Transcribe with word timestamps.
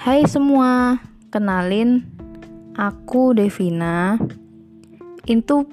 Hai 0.00 0.24
semua, 0.24 0.96
kenalin 1.28 2.08
aku 2.72 3.36
Devina. 3.36 4.16
Itu 5.28 5.68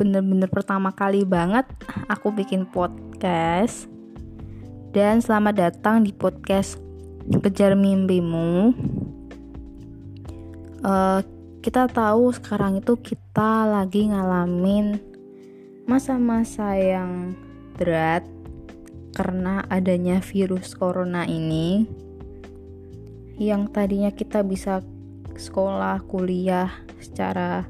bener-bener 0.00 0.48
pertama 0.48 0.96
kali 0.96 1.28
banget 1.28 1.68
aku 2.08 2.32
bikin 2.32 2.64
podcast. 2.72 3.84
Dan 4.96 5.20
selamat 5.20 5.60
datang 5.60 6.08
di 6.08 6.16
podcast 6.16 6.80
Kejar 7.28 7.76
Mimpimu. 7.76 8.72
Uh, 10.80 11.20
kita 11.60 11.84
tahu 11.92 12.32
sekarang 12.32 12.80
itu 12.80 12.96
kita 12.96 13.68
lagi 13.68 14.08
ngalamin 14.08 14.96
masa-masa 15.84 16.80
yang 16.80 17.36
berat 17.76 18.24
karena 19.12 19.68
adanya 19.68 20.24
virus 20.24 20.72
corona 20.72 21.28
ini 21.28 22.05
yang 23.36 23.68
tadinya 23.68 24.08
kita 24.12 24.40
bisa 24.40 24.80
sekolah 25.36 26.00
kuliah 26.08 26.72
secara 27.00 27.68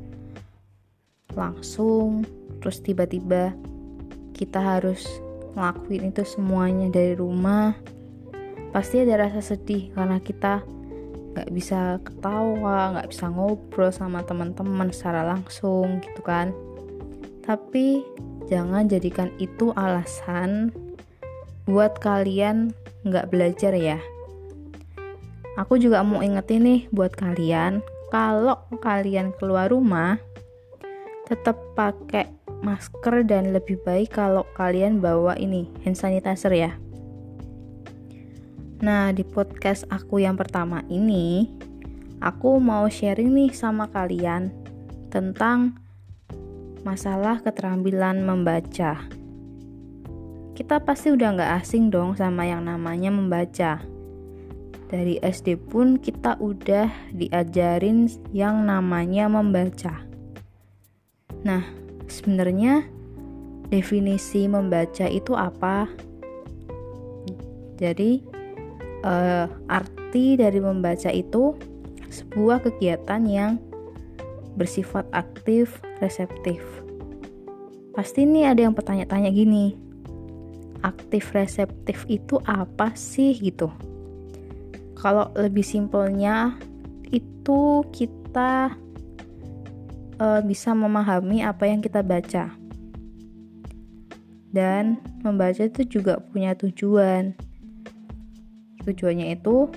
langsung 1.35 2.23
terus 2.63 2.79
tiba-tiba 2.81 3.53
kita 4.33 4.63
harus 4.63 5.03
ngelakuin 5.59 6.15
itu 6.15 6.23
semuanya 6.23 6.89
dari 6.89 7.19
rumah 7.19 7.75
pasti 8.71 9.03
ada 9.03 9.27
rasa 9.27 9.43
sedih 9.43 9.91
karena 9.93 10.23
kita 10.23 10.63
nggak 11.37 11.51
bisa 11.53 12.01
ketawa 12.01 12.97
nggak 12.97 13.09
bisa 13.13 13.27
ngobrol 13.29 13.93
sama 13.93 14.25
teman-teman 14.25 14.89
secara 14.95 15.37
langsung 15.37 16.01
gitu 16.01 16.23
kan 16.25 16.55
tapi 17.45 18.03
jangan 18.47 18.87
jadikan 18.87 19.31
itu 19.39 19.75
alasan 19.75 20.71
buat 21.67 21.99
kalian 21.99 22.71
nggak 23.07 23.31
belajar 23.31 23.75
ya. 23.75 23.99
Aku 25.57 25.81
juga 25.81 26.05
mau 26.05 26.21
ingetin 26.21 26.69
nih 26.69 26.81
buat 26.93 27.17
kalian, 27.17 27.81
kalau 28.13 28.61
kalian 28.85 29.33
keluar 29.41 29.73
rumah, 29.73 30.21
tetap 31.25 31.57
pakai 31.73 32.29
masker 32.61 33.25
dan 33.25 33.57
lebih 33.57 33.81
baik 33.81 34.13
kalau 34.13 34.45
kalian 34.53 35.01
bawa 35.01 35.33
ini 35.41 35.65
hand 35.81 35.97
sanitizer 35.97 36.53
ya. 36.53 36.77
Nah, 38.85 39.09
di 39.17 39.25
podcast 39.25 39.89
aku 39.89 40.21
yang 40.21 40.37
pertama 40.37 40.85
ini, 40.93 41.49
aku 42.21 42.61
mau 42.61 42.85
sharing 42.93 43.33
nih 43.33 43.51
sama 43.57 43.89
kalian 43.89 44.53
tentang 45.09 45.81
masalah 46.85 47.41
keterampilan 47.41 48.21
membaca. 48.21 49.09
Kita 50.53 50.85
pasti 50.85 51.17
udah 51.17 51.33
nggak 51.33 51.53
asing 51.65 51.89
dong 51.89 52.13
sama 52.13 52.45
yang 52.45 52.69
namanya 52.69 53.09
membaca. 53.09 53.96
Dari 54.87 55.19
SD 55.19 55.59
pun 55.59 55.99
kita 55.99 56.39
udah 56.39 56.87
diajarin 57.11 58.07
yang 58.31 58.63
namanya 58.71 59.27
membaca. 59.27 60.07
Nah, 61.43 61.67
sebenarnya 62.07 62.87
definisi 63.67 64.47
membaca 64.47 65.11
itu 65.11 65.35
apa? 65.35 65.91
Jadi, 67.83 68.23
uh, 69.03 69.51
arti 69.67 70.39
dari 70.39 70.63
membaca 70.63 71.11
itu 71.11 71.59
sebuah 72.07 72.63
kegiatan 72.63 73.23
yang 73.27 73.59
bersifat 74.55 75.05
aktif, 75.13 75.83
reseptif. 75.99 76.63
Pasti 77.93 78.25
nih 78.25 78.55
ada 78.55 78.71
yang 78.71 78.75
bertanya-tanya 78.77 79.29
gini, 79.35 79.77
aktif 80.85 81.35
reseptif 81.35 82.07
itu 82.09 82.41
apa 82.47 82.95
sih 82.97 83.37
gitu? 83.37 83.69
Kalau 85.07 85.31
lebih 85.39 85.63
simpelnya 85.63 86.59
itu 87.15 87.87
kita 87.95 88.75
uh, 90.19 90.43
bisa 90.43 90.75
memahami 90.75 91.47
apa 91.47 91.71
yang 91.71 91.79
kita 91.79 92.03
baca. 92.03 92.51
Dan 94.51 94.99
membaca 95.23 95.63
itu 95.63 95.87
juga 95.87 96.19
punya 96.19 96.59
tujuan. 96.59 97.39
Tujuannya 98.83 99.31
itu 99.31 99.71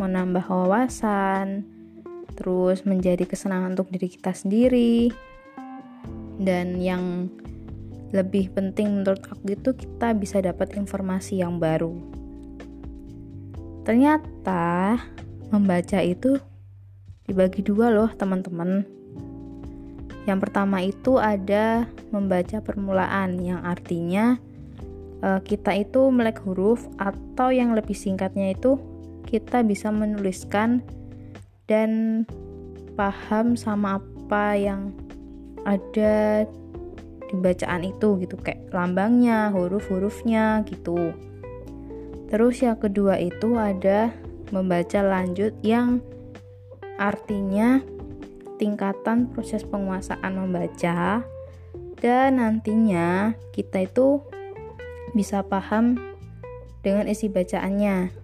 menambah 0.00 0.48
wawasan, 0.48 1.68
terus 2.40 2.88
menjadi 2.88 3.28
kesenangan 3.28 3.76
untuk 3.76 3.92
diri 3.92 4.08
kita 4.08 4.32
sendiri 4.32 5.12
dan 6.40 6.80
yang 6.80 7.28
lebih 8.16 8.48
penting 8.56 9.04
menurut 9.04 9.20
aku 9.28 9.54
itu 9.54 9.76
kita 9.76 10.16
bisa 10.16 10.40
dapat 10.40 10.72
informasi 10.74 11.44
yang 11.44 11.60
baru 11.60 12.19
ternyata 13.90 15.02
membaca 15.50 15.98
itu 15.98 16.38
dibagi 17.26 17.58
dua 17.66 17.90
loh 17.90 18.06
teman-teman 18.14 18.86
yang 20.30 20.38
pertama 20.38 20.78
itu 20.78 21.18
ada 21.18 21.90
membaca 22.14 22.62
permulaan 22.62 23.42
yang 23.42 23.58
artinya 23.66 24.38
eh, 25.26 25.42
kita 25.42 25.74
itu 25.74 26.06
melek 26.06 26.38
huruf 26.46 26.86
atau 27.02 27.50
yang 27.50 27.74
lebih 27.74 27.98
singkatnya 27.98 28.54
itu 28.54 28.78
kita 29.26 29.66
bisa 29.66 29.90
menuliskan 29.90 30.86
dan 31.66 32.22
paham 32.94 33.58
sama 33.58 33.98
apa 33.98 34.54
yang 34.54 34.94
ada 35.66 36.46
di 37.26 37.34
bacaan 37.42 37.90
itu 37.90 38.22
gitu 38.22 38.38
kayak 38.38 38.70
lambangnya, 38.70 39.50
huruf-hurufnya 39.50 40.62
gitu. 40.70 41.10
Terus 42.30 42.62
yang 42.62 42.78
kedua 42.78 43.18
itu 43.18 43.58
ada 43.58 44.14
membaca 44.54 45.02
lanjut 45.02 45.50
yang 45.66 45.98
artinya 46.94 47.82
tingkatan 48.54 49.26
proses 49.34 49.66
penguasaan 49.66 50.38
membaca 50.38 51.26
dan 51.98 52.30
nantinya 52.38 53.34
kita 53.50 53.82
itu 53.90 54.22
bisa 55.10 55.42
paham 55.42 55.98
dengan 56.86 57.10
isi 57.10 57.26
bacaannya. 57.26 58.14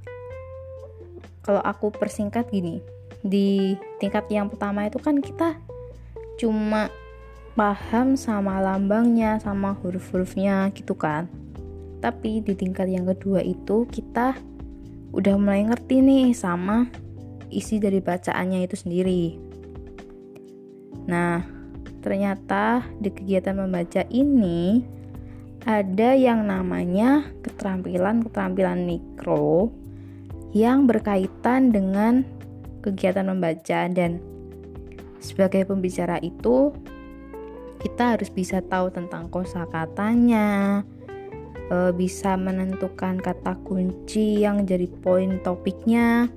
Kalau 1.43 1.63
aku 1.63 1.91
persingkat 1.91 2.51
gini, 2.51 2.83
di 3.27 3.75
tingkat 3.99 4.31
yang 4.31 4.47
pertama 4.47 4.87
itu 4.87 5.03
kan 5.03 5.19
kita 5.19 5.59
cuma 6.39 6.95
paham 7.57 8.15
sama 8.15 8.61
lambangnya 8.61 9.41
sama 9.41 9.73
huruf-hurufnya 9.81 10.69
gitu 10.77 10.93
kan 10.93 11.27
tapi 12.01 12.45
di 12.45 12.53
tingkat 12.53 12.91
yang 12.93 13.09
kedua 13.09 13.41
itu 13.41 13.89
kita 13.89 14.37
udah 15.17 15.35
mulai 15.41 15.65
ngerti 15.65 16.03
nih 16.05 16.27
sama 16.37 16.91
isi 17.49 17.81
dari 17.81 18.03
bacaannya 18.03 18.67
itu 18.67 18.77
sendiri. 18.77 19.25
Nah 21.09 21.41
ternyata 22.05 22.87
di 23.01 23.11
kegiatan 23.11 23.59
membaca 23.59 24.07
ini 24.13 24.87
ada 25.67 26.15
yang 26.15 26.47
namanya 26.47 27.27
keterampilan-keterampilan 27.43 28.87
mikro 28.87 29.75
yang 30.55 30.87
berkaitan 30.87 31.75
dengan 31.75 32.23
kegiatan 32.87 33.27
membaca. 33.27 33.91
Dan 33.91 34.23
sebagai 35.19 35.67
pembicara 35.67 36.23
itu 36.23 36.71
kita 37.83 38.15
harus 38.15 38.31
bisa 38.31 38.63
tahu 38.63 38.95
tentang 38.95 39.27
kosakatanya, 39.27 40.81
e, 41.71 41.91
bisa 41.95 42.35
menentukan 42.35 43.19
kata 43.21 43.59
kunci 43.67 44.43
yang 44.45 44.67
jadi 44.67 44.87
poin 45.03 45.39
topiknya. 45.43 46.31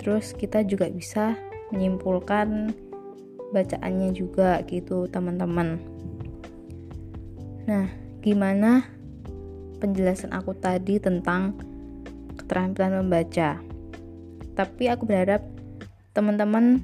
Terus 0.00 0.34
kita 0.36 0.62
juga 0.62 0.86
bisa 0.90 1.34
menyimpulkan 1.74 2.72
bacaannya 3.50 4.10
juga 4.14 4.62
gitu, 4.66 5.10
teman-teman. 5.10 5.82
Nah, 7.66 7.90
gimana 8.22 8.86
penjelasan 9.82 10.30
aku 10.32 10.54
tadi 10.56 11.02
tentang 11.02 11.58
keterampilan 12.38 13.02
membaca? 13.02 13.58
tapi 14.56 14.88
aku 14.88 15.04
berharap 15.04 15.44
teman-teman 16.16 16.80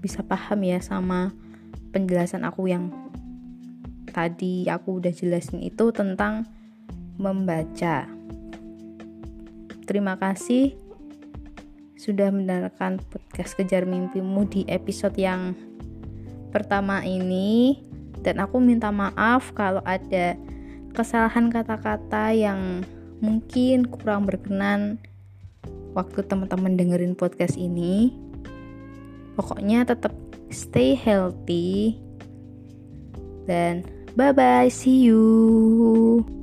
bisa 0.00 0.24
paham 0.24 0.64
ya 0.64 0.80
sama 0.80 1.36
penjelasan 1.92 2.48
aku 2.48 2.72
yang 2.72 2.88
tadi 4.08 4.64
aku 4.72 5.04
udah 5.04 5.12
jelasin 5.12 5.60
itu 5.60 5.92
tentang 5.92 6.48
membaca. 7.20 8.08
Terima 9.84 10.16
kasih 10.16 10.72
sudah 12.00 12.32
mendengarkan 12.32 12.96
podcast 13.12 13.60
Kejar 13.60 13.84
Mimpimu 13.84 14.48
di 14.48 14.64
episode 14.72 15.20
yang 15.20 15.52
pertama 16.48 17.04
ini 17.04 17.76
dan 18.24 18.40
aku 18.40 18.56
minta 18.56 18.88
maaf 18.88 19.52
kalau 19.52 19.84
ada 19.84 20.32
kesalahan 20.96 21.52
kata-kata 21.52 22.32
yang 22.32 22.80
mungkin 23.20 23.84
kurang 23.84 24.24
berkenan 24.24 24.96
waktu 25.92 26.24
teman-teman 26.24 26.80
dengerin 26.80 27.12
podcast 27.12 27.60
ini. 27.60 28.16
Pokoknya 29.36 29.84
tetap 29.84 30.16
stay 30.48 30.96
healthy 30.96 32.00
dan 33.44 33.84
bye 34.16 34.32
bye, 34.32 34.72
see 34.72 35.04
you. 35.04 36.40